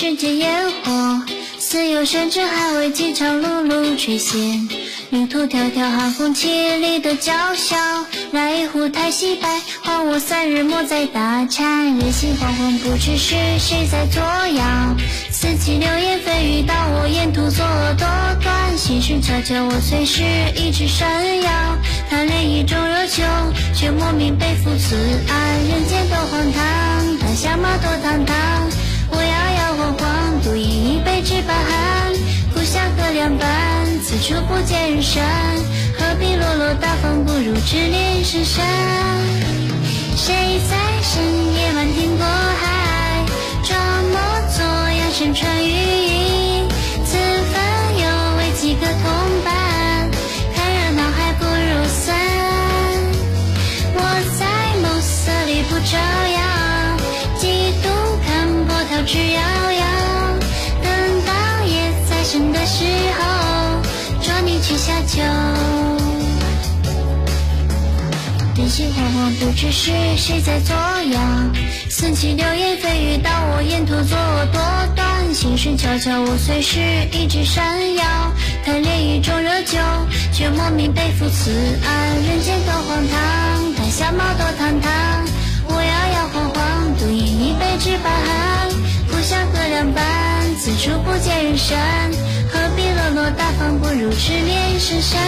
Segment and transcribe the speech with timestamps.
[0.00, 1.22] 世间烟火。
[1.58, 4.66] 似有山珍海味，几场辘辘垂涎。
[5.10, 7.76] 旅途迢迢，寒风凄厉的叫嚣。
[8.32, 11.98] 来一壶太溪白，换我三日莫再打颤。
[11.98, 14.64] 人心惶惶，不知是谁在作妖。
[15.30, 18.06] 四季流言蜚语，到我沿途作恶多
[18.42, 18.78] 端。
[18.78, 20.22] 心事悄悄，我随时
[20.56, 21.50] 一直闪耀。
[22.08, 23.22] 贪恋一种热酒，
[23.74, 24.96] 却莫名背负此
[25.28, 25.58] 爱。
[25.68, 28.39] 人间多荒唐，谈笑马多堂堂。
[34.30, 35.20] 若不见人声。
[35.98, 38.64] 何必落落大方，不如执念深深。
[40.16, 41.20] 谁在深
[41.52, 43.24] 夜漫天过海，
[43.64, 44.18] 装模
[44.56, 46.09] 作样身穿雨衣？
[68.56, 71.20] 人心惶惶，不知是谁在作妖。
[71.88, 74.60] 四起流言蜚语，到我沿途作恶多
[74.94, 75.34] 端。
[75.34, 76.78] 心事悄悄，我虽是
[77.10, 78.04] 一直闪耀。
[78.64, 79.78] 贪恋一种热酒，
[80.32, 81.50] 却莫名背负此
[81.84, 82.14] 爱。
[82.16, 84.92] 人间多荒唐，谈笑马多堂堂。
[85.66, 88.68] 我摇摇晃晃，独饮一杯只把寒。
[89.08, 91.76] 故乡河两岸，此处不见人声。
[93.14, 95.18] 落大方，不如痴恋深深。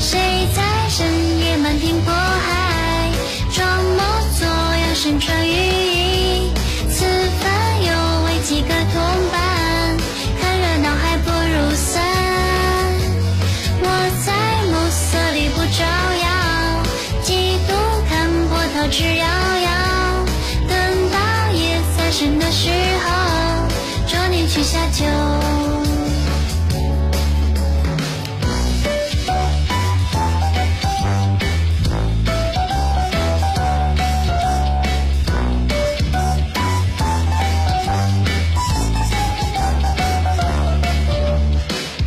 [0.00, 1.06] 谁在深
[1.38, 3.10] 夜漫天过海，
[3.52, 4.00] 装模
[4.38, 6.19] 作样身穿雨衣？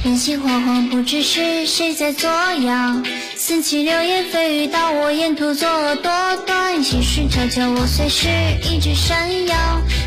[0.04, 3.02] 人心惶惶，不知是谁在作妖。
[3.38, 6.12] 四起流言蜚语，到我沿途作恶多
[6.46, 6.84] 端。
[6.84, 8.28] 心事悄悄，我随时
[8.70, 9.56] 一直闪耀。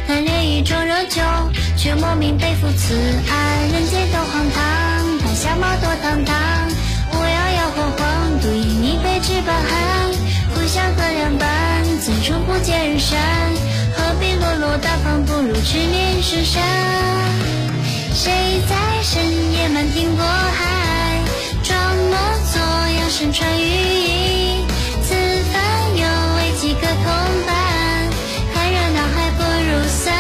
[0.07, 1.23] 贪恋一种热酒，
[1.79, 2.95] 却莫名背负此
[3.27, 3.69] 爱。
[3.73, 6.37] 人间多荒唐，谈笑马多堂堂。
[7.13, 10.13] 我摇摇晃晃，独饮一杯只把寒。
[10.55, 13.19] 故乡河两岸，此处不见人山。
[13.95, 16.61] 何必落落大方，不如执念深深。
[18.27, 18.33] 谁
[18.69, 18.75] 在
[19.05, 21.23] 深夜漫天过海，
[21.63, 21.79] 装
[22.11, 22.17] 模
[22.53, 22.61] 作
[22.99, 24.67] 样身穿雨衣？
[25.05, 25.55] 此番
[25.95, 26.03] 又
[26.35, 27.07] 为几个同
[27.47, 27.55] 伴，
[28.53, 30.13] 看热闹还不如散。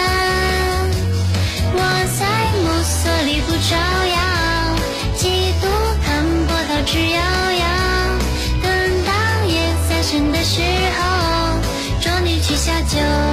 [1.74, 1.80] 我
[2.16, 2.22] 在
[2.62, 3.74] 暮色里不招
[4.14, 4.16] 摇，
[5.16, 5.66] 几度
[6.04, 6.06] 看
[6.46, 7.18] 波涛直摇
[7.58, 7.64] 摇。
[8.62, 8.70] 等
[9.04, 9.10] 到
[9.48, 9.52] 夜
[9.90, 10.62] 再深的时
[10.96, 11.58] 候，
[12.00, 13.25] 捉你去下酒。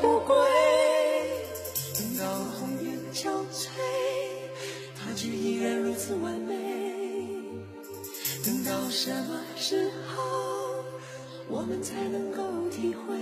[0.00, 0.36] 不归
[1.98, 3.68] 等到红颜憔悴
[4.96, 6.54] 它却依然如此完美
[8.44, 10.22] 等到什么时候
[11.48, 13.14] 我们才能够体会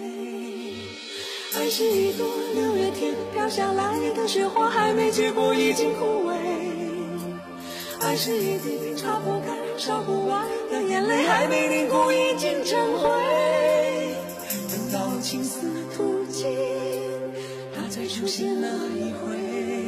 [1.56, 6.34] 爱是一朵六月天飘下来的雪花还没结果已经枯萎
[8.00, 13.08] 爱是一滴擦不干烧不完的眼泪还没凝固已经成灰。
[14.70, 15.79] 等到青丝
[16.42, 19.80] 他它才出现了一回。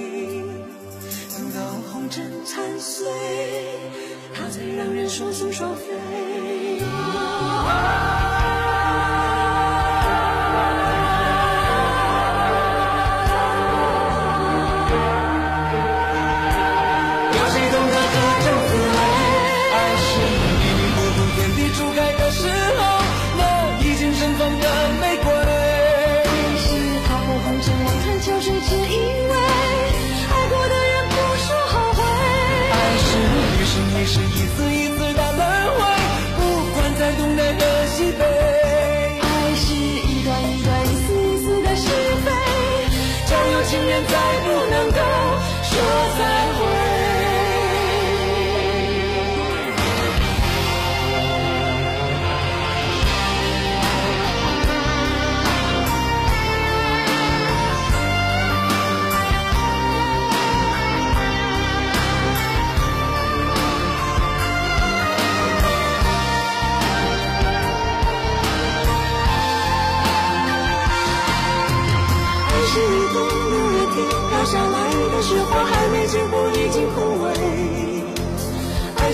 [1.39, 3.11] 等到红尘残碎
[4.35, 5.87] 它才让人双宿双飞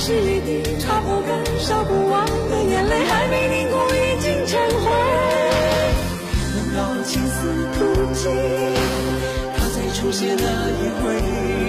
[0.08, 4.90] 是一滴擦不干、烧不完的眼泪，还没凝固，已经成灰。
[6.54, 7.36] 等到情丝
[7.74, 7.78] 吐
[8.14, 8.32] 尽，
[9.54, 10.42] 它才出现的
[10.80, 11.67] 一回。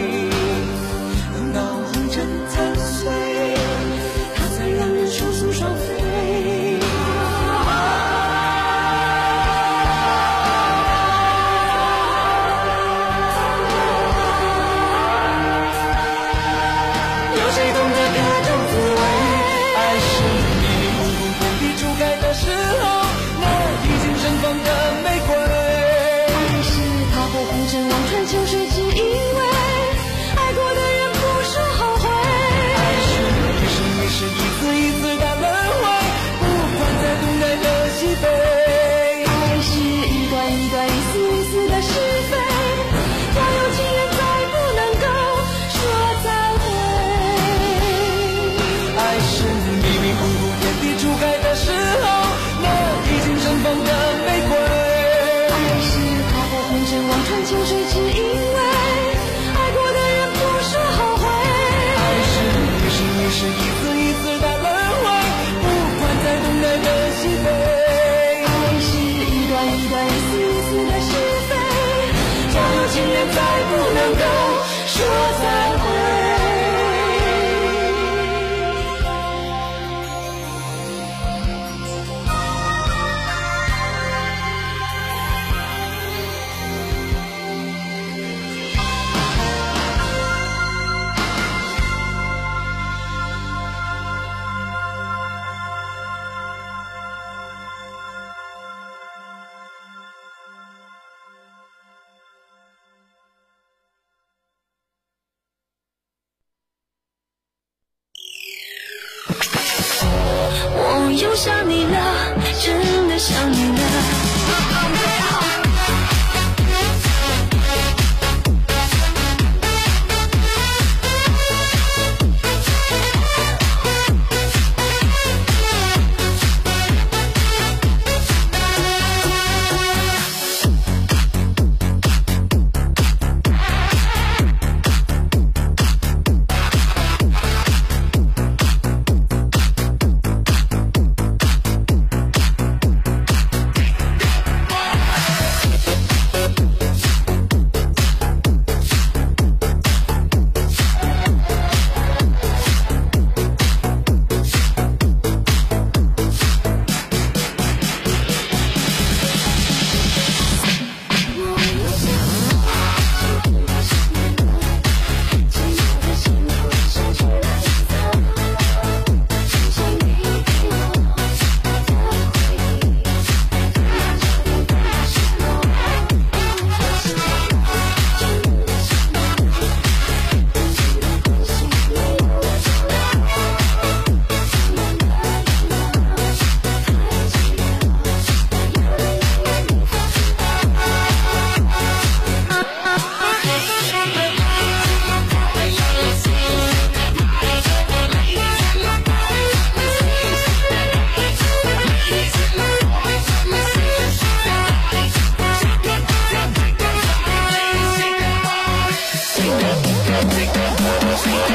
[111.20, 113.69] 就想你了真的想你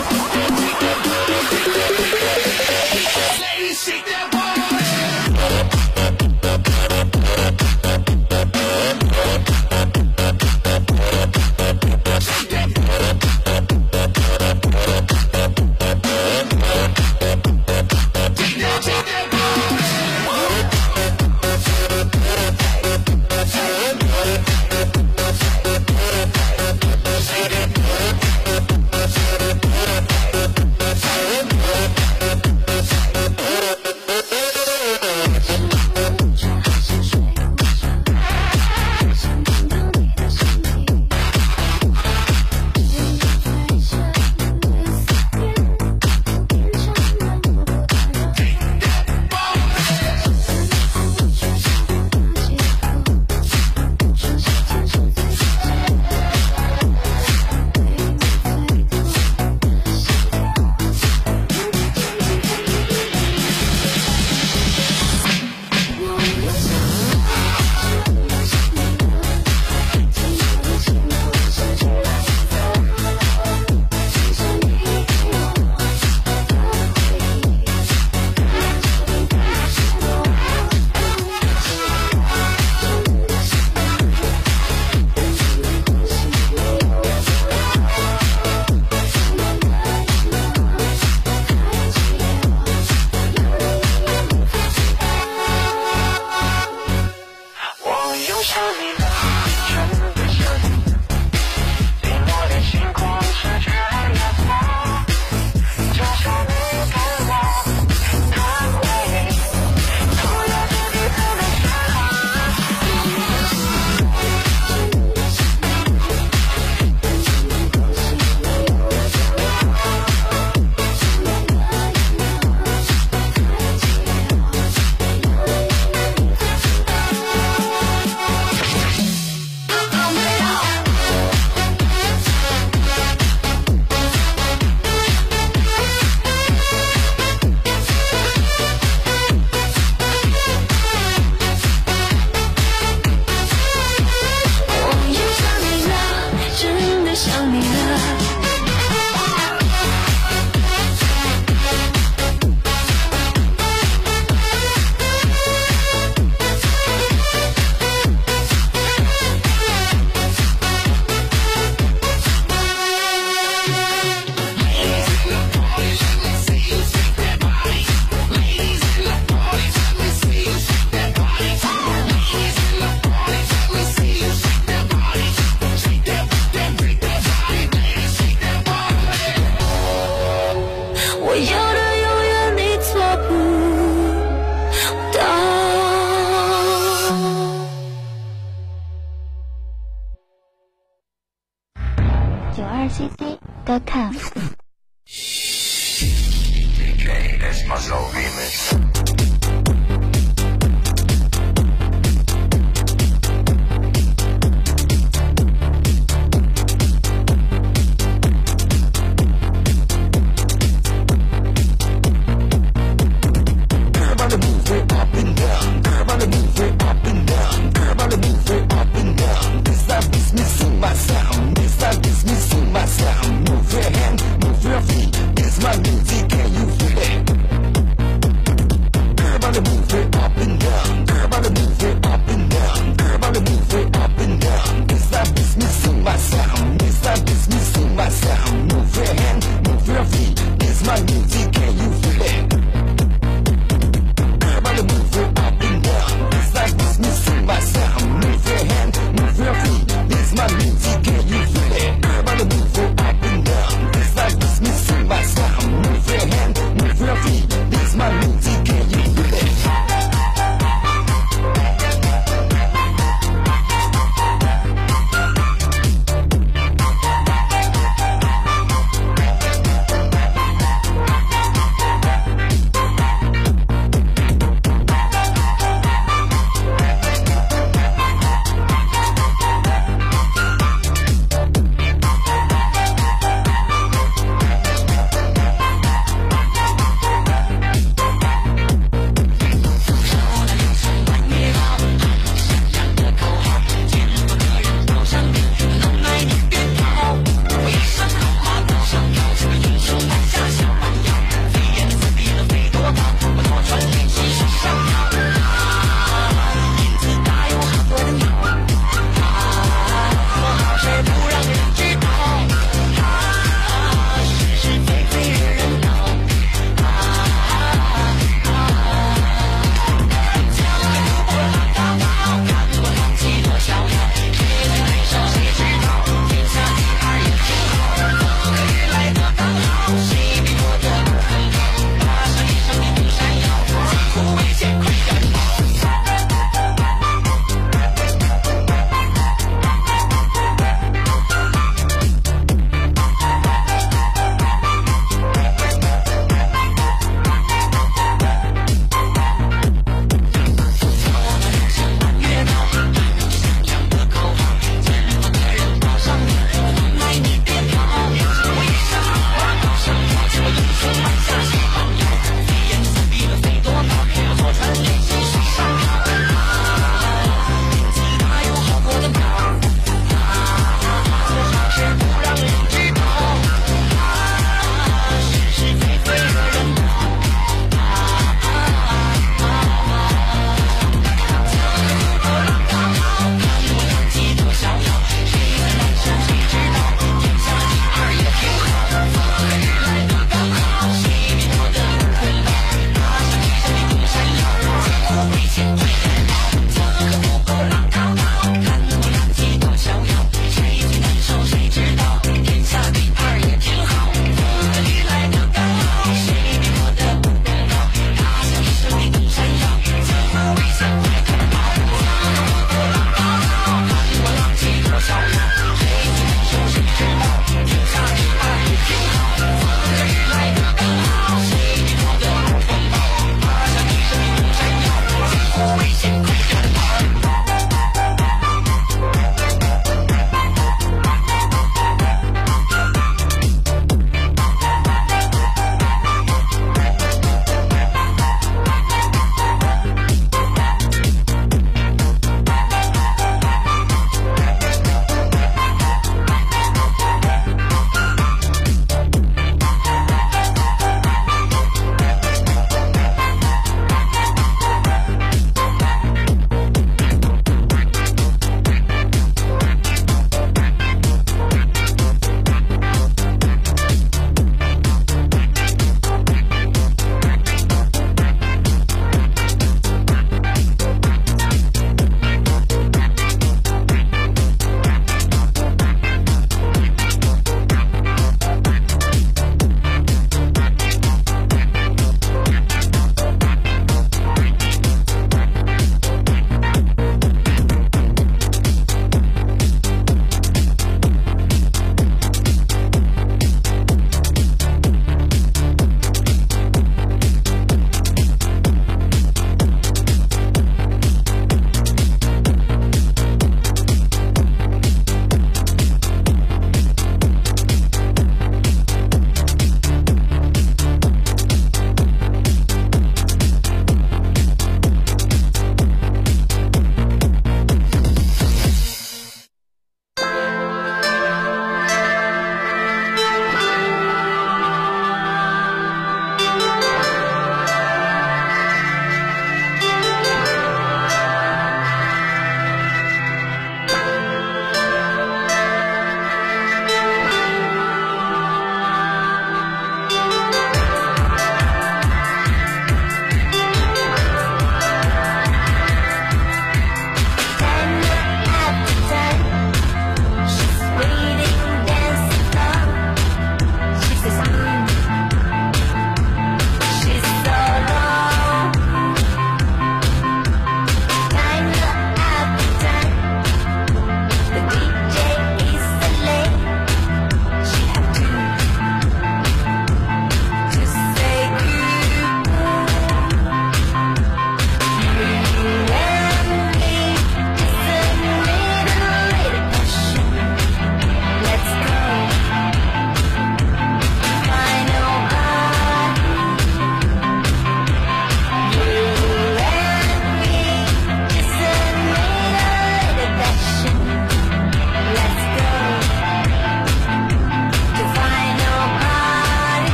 [0.00, 0.77] Thank you.